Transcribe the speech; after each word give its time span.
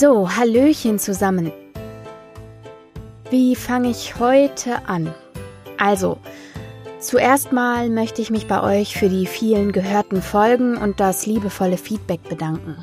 So, 0.00 0.34
Hallöchen 0.34 0.98
zusammen. 0.98 1.52
Wie 3.28 3.54
fange 3.54 3.90
ich 3.90 4.18
heute 4.18 4.88
an? 4.88 5.14
Also, 5.76 6.16
zuerst 7.00 7.52
mal 7.52 7.90
möchte 7.90 8.22
ich 8.22 8.30
mich 8.30 8.46
bei 8.46 8.62
euch 8.62 8.96
für 8.96 9.10
die 9.10 9.26
vielen 9.26 9.72
gehörten 9.72 10.22
Folgen 10.22 10.78
und 10.78 11.00
das 11.00 11.26
liebevolle 11.26 11.76
Feedback 11.76 12.26
bedanken. 12.30 12.82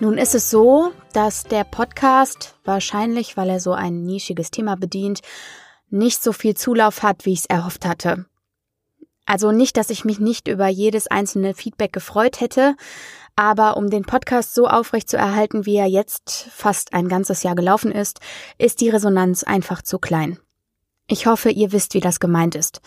Nun 0.00 0.16
ist 0.16 0.34
es 0.34 0.48
so, 0.48 0.92
dass 1.12 1.44
der 1.44 1.64
Podcast, 1.64 2.54
wahrscheinlich 2.64 3.36
weil 3.36 3.50
er 3.50 3.60
so 3.60 3.74
ein 3.74 4.02
nischiges 4.02 4.50
Thema 4.50 4.76
bedient, 4.76 5.20
nicht 5.90 6.22
so 6.22 6.32
viel 6.32 6.56
Zulauf 6.56 7.02
hat, 7.02 7.26
wie 7.26 7.34
ich 7.34 7.40
es 7.40 7.46
erhofft 7.46 7.84
hatte. 7.84 8.24
Also 9.26 9.52
nicht, 9.52 9.76
dass 9.76 9.90
ich 9.90 10.06
mich 10.06 10.18
nicht 10.20 10.48
über 10.48 10.68
jedes 10.68 11.06
einzelne 11.06 11.54
Feedback 11.54 11.92
gefreut 11.92 12.40
hätte, 12.40 12.76
aber 13.40 13.78
um 13.78 13.88
den 13.88 14.04
Podcast 14.04 14.54
so 14.54 14.68
aufrecht 14.68 15.08
zu 15.08 15.16
erhalten, 15.16 15.64
wie 15.64 15.76
er 15.76 15.86
jetzt 15.86 16.50
fast 16.52 16.92
ein 16.92 17.08
ganzes 17.08 17.42
Jahr 17.42 17.54
gelaufen 17.54 17.90
ist, 17.90 18.20
ist 18.58 18.82
die 18.82 18.90
Resonanz 18.90 19.44
einfach 19.44 19.80
zu 19.80 19.98
klein. 19.98 20.38
Ich 21.06 21.24
hoffe, 21.24 21.48
ihr 21.48 21.72
wisst, 21.72 21.94
wie 21.94 22.00
das 22.00 22.20
gemeint 22.20 22.54
ist. 22.54 22.82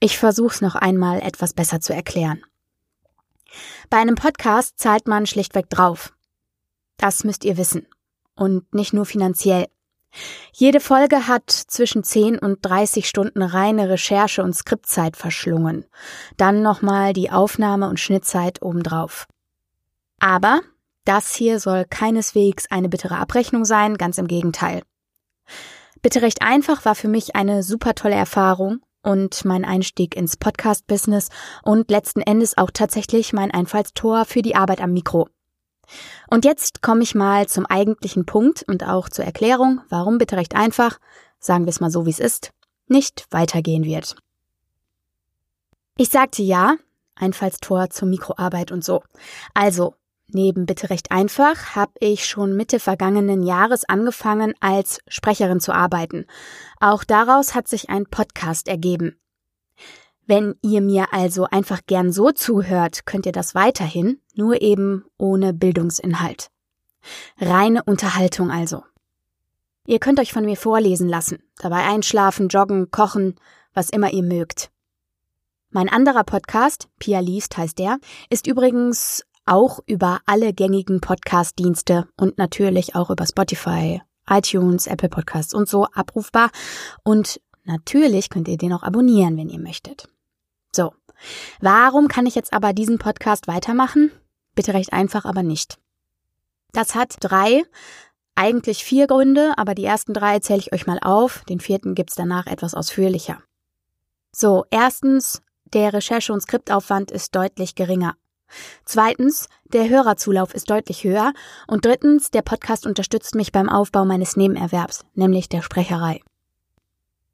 Ich 0.00 0.16
versuch's 0.16 0.62
noch 0.62 0.76
einmal 0.76 1.20
etwas 1.20 1.52
besser 1.52 1.80
zu 1.80 1.92
erklären. 1.92 2.42
Bei 3.90 3.98
einem 3.98 4.14
Podcast 4.14 4.78
zahlt 4.78 5.06
man 5.06 5.26
schlichtweg 5.26 5.68
drauf. 5.68 6.14
Das 6.96 7.22
müsst 7.22 7.44
ihr 7.44 7.58
wissen. 7.58 7.86
Und 8.34 8.74
nicht 8.74 8.94
nur 8.94 9.04
finanziell. 9.04 9.66
Jede 10.54 10.80
Folge 10.80 11.28
hat 11.28 11.50
zwischen 11.50 12.02
10 12.02 12.38
und 12.38 12.60
30 12.62 13.06
Stunden 13.06 13.42
reine 13.42 13.90
Recherche 13.90 14.42
und 14.42 14.54
Skriptzeit 14.54 15.18
verschlungen. 15.18 15.84
Dann 16.38 16.62
nochmal 16.62 17.12
die 17.12 17.30
Aufnahme 17.30 17.90
und 17.90 18.00
Schnittzeit 18.00 18.62
obendrauf. 18.62 19.26
Aber 20.18 20.60
das 21.04 21.34
hier 21.34 21.60
soll 21.60 21.84
keineswegs 21.88 22.70
eine 22.70 22.88
bittere 22.88 23.16
Abrechnung 23.16 23.64
sein, 23.64 23.96
ganz 23.96 24.18
im 24.18 24.26
Gegenteil. 24.26 24.82
Bitte 26.02 26.22
recht 26.22 26.42
einfach 26.42 26.84
war 26.84 26.94
für 26.94 27.08
mich 27.08 27.34
eine 27.34 27.62
super 27.62 27.94
tolle 27.94 28.14
Erfahrung 28.14 28.80
und 29.02 29.44
mein 29.44 29.64
Einstieg 29.64 30.16
ins 30.16 30.36
Podcast-Business 30.36 31.28
und 31.62 31.90
letzten 31.90 32.20
Endes 32.20 32.58
auch 32.58 32.70
tatsächlich 32.70 33.32
mein 33.32 33.50
Einfallstor 33.50 34.24
für 34.24 34.42
die 34.42 34.54
Arbeit 34.54 34.80
am 34.80 34.92
Mikro. 34.92 35.28
Und 36.28 36.44
jetzt 36.44 36.82
komme 36.82 37.02
ich 37.02 37.14
mal 37.14 37.48
zum 37.48 37.64
eigentlichen 37.64 38.26
Punkt 38.26 38.62
und 38.68 38.84
auch 38.84 39.08
zur 39.08 39.24
Erklärung, 39.24 39.80
warum 39.88 40.18
bitte 40.18 40.36
recht 40.36 40.54
einfach, 40.54 40.98
sagen 41.40 41.64
wir 41.64 41.70
es 41.70 41.80
mal 41.80 41.90
so 41.90 42.04
wie 42.04 42.10
es 42.10 42.18
ist, 42.18 42.52
nicht 42.86 43.26
weitergehen 43.30 43.84
wird. 43.84 44.16
Ich 45.96 46.10
sagte 46.10 46.42
ja, 46.42 46.76
Einfallstor 47.14 47.90
zur 47.90 48.08
Mikroarbeit 48.08 48.70
und 48.70 48.84
so. 48.84 49.02
Also, 49.54 49.94
neben 50.28 50.66
bitte 50.66 50.90
recht 50.90 51.10
einfach 51.10 51.74
habe 51.74 51.92
ich 52.00 52.26
schon 52.26 52.56
Mitte 52.56 52.80
vergangenen 52.80 53.42
Jahres 53.42 53.88
angefangen, 53.88 54.54
als 54.60 55.00
Sprecherin 55.08 55.60
zu 55.60 55.72
arbeiten. 55.72 56.26
Auch 56.80 57.04
daraus 57.04 57.54
hat 57.54 57.68
sich 57.68 57.90
ein 57.90 58.06
Podcast 58.06 58.68
ergeben. 58.68 59.18
Wenn 60.26 60.56
ihr 60.62 60.82
mir 60.82 61.12
also 61.12 61.44
einfach 61.44 61.80
gern 61.86 62.12
so 62.12 62.30
zuhört, 62.30 63.06
könnt 63.06 63.24
ihr 63.24 63.32
das 63.32 63.54
weiterhin, 63.54 64.20
nur 64.34 64.60
eben 64.60 65.06
ohne 65.16 65.54
Bildungsinhalt. 65.54 66.50
Reine 67.38 67.82
Unterhaltung 67.84 68.50
also. 68.50 68.84
Ihr 69.86 69.98
könnt 69.98 70.20
euch 70.20 70.34
von 70.34 70.44
mir 70.44 70.58
vorlesen 70.58 71.08
lassen, 71.08 71.42
dabei 71.56 71.84
einschlafen, 71.84 72.48
joggen, 72.48 72.90
kochen, 72.90 73.36
was 73.72 73.88
immer 73.88 74.12
ihr 74.12 74.22
mögt. 74.22 74.70
Mein 75.70 75.88
anderer 75.88 76.24
Podcast, 76.24 76.88
Pia 76.98 77.20
liest 77.20 77.56
heißt 77.56 77.78
der, 77.78 77.98
ist 78.28 78.46
übrigens 78.46 79.24
auch 79.48 79.80
über 79.86 80.20
alle 80.26 80.52
gängigen 80.52 81.00
Podcast-Dienste 81.00 82.06
und 82.16 82.38
natürlich 82.38 82.94
auch 82.94 83.10
über 83.10 83.26
Spotify, 83.26 84.02
iTunes, 84.28 84.86
Apple 84.86 85.08
Podcasts 85.08 85.54
und 85.54 85.68
so 85.68 85.86
abrufbar. 85.86 86.50
Und 87.02 87.40
natürlich 87.64 88.30
könnt 88.30 88.48
ihr 88.48 88.58
den 88.58 88.72
auch 88.72 88.82
abonnieren, 88.82 89.36
wenn 89.36 89.48
ihr 89.48 89.58
möchtet. 89.58 90.08
So. 90.72 90.92
Warum 91.60 92.08
kann 92.08 92.26
ich 92.26 92.34
jetzt 92.34 92.52
aber 92.52 92.72
diesen 92.72 92.98
Podcast 92.98 93.48
weitermachen? 93.48 94.12
Bitte 94.54 94.74
recht 94.74 94.92
einfach, 94.92 95.24
aber 95.24 95.42
nicht. 95.42 95.78
Das 96.72 96.94
hat 96.94 97.16
drei, 97.20 97.64
eigentlich 98.34 98.84
vier 98.84 99.06
Gründe, 99.06 99.54
aber 99.56 99.74
die 99.74 99.84
ersten 99.84 100.14
drei 100.14 100.38
zähle 100.38 100.60
ich 100.60 100.72
euch 100.72 100.86
mal 100.86 100.98
auf. 101.00 101.44
Den 101.48 101.58
vierten 101.58 101.94
gibt's 101.94 102.14
danach 102.14 102.46
etwas 102.46 102.74
ausführlicher. 102.74 103.42
So, 104.30 104.64
erstens, 104.70 105.42
der 105.64 105.92
Recherche- 105.92 106.32
und 106.32 106.40
Skriptaufwand 106.40 107.10
ist 107.10 107.34
deutlich 107.34 107.74
geringer. 107.74 108.14
Zweitens, 108.84 109.48
der 109.64 109.88
Hörerzulauf 109.88 110.54
ist 110.54 110.70
deutlich 110.70 111.04
höher. 111.04 111.32
Und 111.66 111.84
drittens, 111.84 112.30
der 112.30 112.42
Podcast 112.42 112.86
unterstützt 112.86 113.34
mich 113.34 113.52
beim 113.52 113.68
Aufbau 113.68 114.04
meines 114.04 114.36
Nebenerwerbs, 114.36 115.04
nämlich 115.14 115.48
der 115.48 115.62
Sprecherei. 115.62 116.22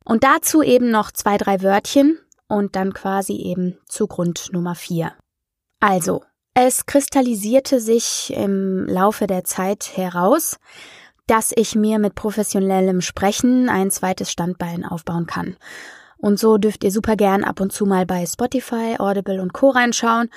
Und 0.05 0.25
dazu 0.25 0.63
eben 0.63 0.91
noch 0.91 1.11
zwei, 1.11 1.39
drei 1.39 1.63
Wörtchen, 1.63 2.19
und 2.49 2.77
dann 2.77 2.93
quasi 2.93 3.35
eben 3.35 3.79
zu 3.89 4.07
Grund 4.07 4.53
Nummer 4.53 4.75
vier. 4.75 5.13
Also, 5.81 6.23
es 6.55 6.87
kristallisierte 6.87 7.81
sich 7.81 8.33
im 8.35 8.87
Laufe 8.87 9.27
der 9.27 9.45
Zeit 9.45 9.97
heraus, 9.97 10.59
dass 11.27 11.53
ich 11.57 11.75
mir 11.75 11.99
mit 11.99 12.15
professionellem 12.15 13.01
Sprechen 13.01 13.69
ein 13.69 13.91
zweites 13.91 14.31
Standbein 14.31 14.85
aufbauen 14.85 15.27
kann. 15.27 15.57
Und 16.17 16.39
so 16.39 16.59
dürft 16.59 16.85
ihr 16.85 16.93
super 16.93 17.17
gern 17.17 17.45
ab 17.45 17.61
und 17.61 17.73
zu 17.73 17.87
mal 17.87 18.07
bei 18.07 18.25
Spotify, 18.25 18.97
Audible 18.99 19.43
und 19.43 19.53
Co 19.53 19.71
reinschauen 19.71 20.31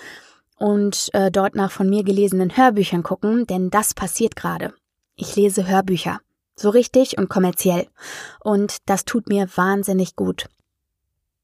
und 0.58 1.10
äh, 1.14 1.32
dort 1.32 1.56
nach 1.56 1.72
von 1.72 1.90
mir 1.90 2.04
gelesenen 2.04 2.56
Hörbüchern 2.58 3.04
gucken, 3.04 3.46
denn 3.48 3.70
das 3.70 3.94
passiert 3.94 4.36
gerade. 4.36 4.74
Ich 5.16 5.36
lese 5.36 5.68
Hörbücher. 5.68 6.20
So 6.56 6.70
richtig 6.70 7.18
und 7.18 7.30
kommerziell. 7.30 7.88
Und 8.44 8.78
das 8.88 9.06
tut 9.06 9.30
mir 9.30 9.48
wahnsinnig 9.56 10.16
gut. 10.16 10.48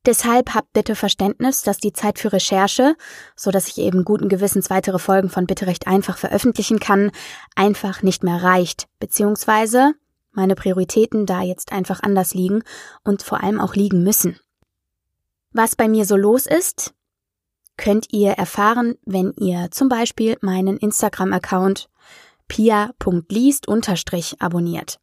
Deshalb 0.06 0.54
habt 0.54 0.74
bitte 0.74 0.96
Verständnis, 0.96 1.62
dass 1.62 1.78
die 1.78 1.94
Zeit 1.94 2.20
für 2.20 2.34
Recherche, 2.34 2.96
so 3.36 3.52
dass 3.52 3.68
ich 3.70 3.78
eben 3.78 4.04
guten 4.04 4.28
Gewissens 4.28 4.70
weitere 4.70 5.00
Folgen 5.00 5.30
von 5.30 5.46
Bitte 5.46 5.66
recht 5.66 5.88
einfach 5.88 6.18
veröffentlichen 6.18 6.80
kann, 6.80 7.12
einfach 7.56 8.02
nicht 8.02 8.24
mehr 8.24 8.44
reicht, 8.44 8.88
beziehungsweise 9.00 9.94
meine 10.32 10.56
Prioritäten 10.56 11.26
da 11.26 11.42
jetzt 11.42 11.72
einfach 11.72 12.02
anders 12.02 12.34
liegen 12.34 12.64
und 13.04 13.22
vor 13.22 13.44
allem 13.44 13.62
auch 13.62 13.76
liegen 13.76 14.04
müssen. 14.04 14.38
Was 15.52 15.76
bei 15.76 15.88
mir 15.88 16.06
so 16.06 16.18
los 16.18 16.48
ist, 16.48 16.94
könnt 17.78 18.08
ihr 18.12 18.32
erfahren, 18.32 18.96
wenn 19.06 19.34
ihr 19.34 19.70
zum 19.72 19.90
Beispiel 19.90 20.38
meinen 20.42 20.78
Instagram-Account 20.78 21.90
pia.liest 22.48 23.68
abonniert. 24.40 25.00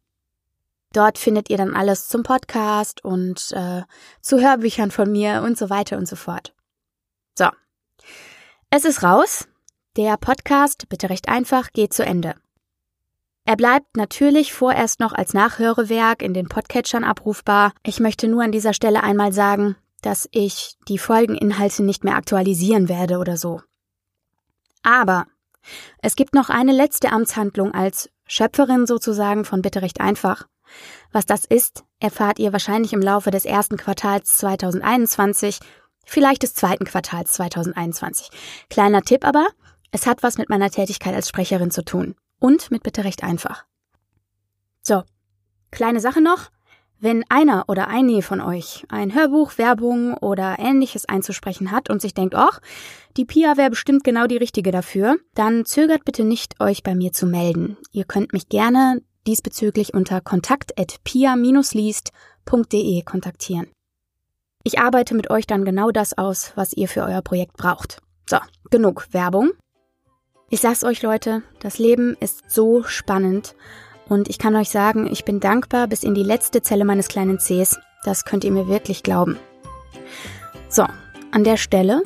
Dort 0.93 1.17
findet 1.17 1.49
ihr 1.49 1.57
dann 1.57 1.73
alles 1.73 2.09
zum 2.09 2.23
Podcast 2.23 3.03
und 3.03 3.51
äh, 3.53 3.83
zu 4.21 4.39
Hörbüchern 4.39 4.91
von 4.91 5.11
mir 5.11 5.41
und 5.43 5.57
so 5.57 5.69
weiter 5.69 5.97
und 5.97 6.07
so 6.07 6.15
fort. 6.15 6.53
So. 7.37 7.47
Es 8.69 8.85
ist 8.85 9.03
raus. 9.03 9.47
Der 9.97 10.17
Podcast, 10.17 10.87
bitte 10.89 11.09
recht 11.09 11.29
einfach, 11.29 11.71
geht 11.71 11.93
zu 11.93 12.05
Ende. 12.05 12.35
Er 13.45 13.55
bleibt 13.55 13.97
natürlich 13.97 14.53
vorerst 14.53 14.99
noch 14.99 15.13
als 15.13 15.33
Nachhörewerk 15.33 16.21
in 16.21 16.33
den 16.33 16.47
Podcatchern 16.47 17.03
abrufbar. 17.03 17.73
Ich 17.83 17.99
möchte 17.99 18.27
nur 18.27 18.43
an 18.43 18.51
dieser 18.51 18.73
Stelle 18.73 19.01
einmal 19.03 19.33
sagen, 19.33 19.75
dass 20.01 20.27
ich 20.31 20.75
die 20.87 20.97
Folgeninhalte 20.97 21.83
nicht 21.83 22.03
mehr 22.03 22.15
aktualisieren 22.15 22.89
werde 22.89 23.17
oder 23.17 23.37
so. 23.37 23.61
Aber 24.83 25.27
es 26.01 26.15
gibt 26.15 26.33
noch 26.33 26.49
eine 26.49 26.71
letzte 26.71 27.11
Amtshandlung 27.11 27.73
als 27.73 28.09
Schöpferin 28.25 28.87
sozusagen 28.87 29.45
von 29.45 29.61
Bitte 29.61 29.81
recht 29.81 30.01
einfach. 30.01 30.47
Was 31.11 31.25
das 31.25 31.45
ist, 31.45 31.83
erfahrt 31.99 32.39
ihr 32.39 32.53
wahrscheinlich 32.53 32.93
im 32.93 33.01
Laufe 33.01 33.29
des 33.29 33.45
ersten 33.45 33.77
Quartals 33.77 34.37
2021, 34.37 35.59
vielleicht 36.05 36.43
des 36.43 36.53
zweiten 36.53 36.85
Quartals 36.85 37.33
2021. 37.33 38.29
Kleiner 38.69 39.01
Tipp 39.01 39.25
aber, 39.25 39.47
es 39.91 40.07
hat 40.07 40.23
was 40.23 40.37
mit 40.37 40.49
meiner 40.49 40.71
Tätigkeit 40.71 41.13
als 41.13 41.27
Sprecherin 41.27 41.71
zu 41.71 41.83
tun. 41.83 42.15
Und 42.39 42.71
mit 42.71 42.83
bitte 42.83 43.03
recht 43.03 43.23
einfach. 43.23 43.65
So, 44.81 45.03
kleine 45.69 45.99
Sache 45.99 46.21
noch. 46.21 46.49
Wenn 47.03 47.25
einer 47.29 47.63
oder 47.67 47.87
eine 47.87 48.21
von 48.21 48.41
euch 48.41 48.85
ein 48.87 49.15
Hörbuch, 49.15 49.57
Werbung 49.57 50.15
oder 50.17 50.57
ähnliches 50.59 51.09
einzusprechen 51.09 51.71
hat 51.71 51.89
und 51.89 51.99
sich 51.99 52.13
denkt, 52.13 52.35
ach, 52.35 52.59
die 53.17 53.25
Pia 53.25 53.57
wäre 53.57 53.71
bestimmt 53.71 54.03
genau 54.03 54.27
die 54.27 54.37
richtige 54.37 54.69
dafür, 54.69 55.17
dann 55.33 55.65
zögert 55.65 56.05
bitte 56.05 56.23
nicht, 56.23 56.61
euch 56.61 56.83
bei 56.83 56.93
mir 56.93 57.11
zu 57.11 57.25
melden. 57.25 57.75
Ihr 57.91 58.03
könnt 58.03 58.33
mich 58.33 58.49
gerne 58.49 59.01
diesbezüglich 59.25 59.95
unter 59.95 60.21
kontakt.pia-liest.de 60.21 63.01
kontaktieren. 63.01 63.65
Ich 64.63 64.77
arbeite 64.77 65.15
mit 65.15 65.31
euch 65.31 65.47
dann 65.47 65.65
genau 65.65 65.89
das 65.89 66.15
aus, 66.15 66.51
was 66.53 66.71
ihr 66.73 66.87
für 66.87 67.01
euer 67.01 67.23
Projekt 67.23 67.57
braucht. 67.57 67.97
So, 68.29 68.37
genug 68.69 69.07
Werbung. 69.11 69.53
Ich 70.51 70.61
sag's 70.61 70.83
euch 70.83 71.01
Leute, 71.01 71.41
das 71.61 71.79
Leben 71.79 72.15
ist 72.19 72.43
so 72.47 72.83
spannend 72.83 73.55
und 74.11 74.27
ich 74.27 74.37
kann 74.37 74.57
euch 74.57 74.69
sagen, 74.69 75.07
ich 75.09 75.23
bin 75.23 75.39
dankbar 75.39 75.87
bis 75.87 76.03
in 76.03 76.13
die 76.13 76.23
letzte 76.23 76.61
Zelle 76.61 76.83
meines 76.83 77.07
kleinen 77.07 77.37
Cs. 77.37 77.79
Das 78.03 78.25
könnt 78.25 78.43
ihr 78.43 78.51
mir 78.51 78.67
wirklich 78.67 79.03
glauben. 79.03 79.39
So, 80.67 80.85
an 81.31 81.45
der 81.45 81.55
Stelle 81.55 82.03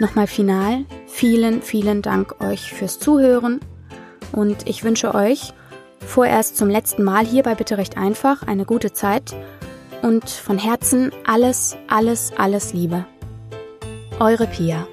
nochmal 0.00 0.26
final. 0.26 0.86
Vielen, 1.06 1.60
vielen 1.60 2.00
Dank 2.00 2.42
euch 2.42 2.72
fürs 2.72 2.98
Zuhören 2.98 3.60
und 4.32 4.66
ich 4.66 4.82
wünsche 4.82 5.14
euch 5.14 5.52
vorerst 6.00 6.56
zum 6.56 6.70
letzten 6.70 7.04
Mal 7.04 7.26
hier 7.26 7.42
bei 7.42 7.54
Bitte 7.54 7.76
recht 7.76 7.98
einfach 7.98 8.42
eine 8.44 8.64
gute 8.64 8.90
Zeit 8.90 9.36
und 10.00 10.30
von 10.30 10.56
Herzen 10.58 11.12
alles, 11.26 11.76
alles, 11.88 12.32
alles 12.38 12.72
Liebe. 12.72 13.04
Eure 14.20 14.46
Pia. 14.46 14.88